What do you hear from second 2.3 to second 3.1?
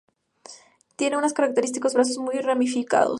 ramificados.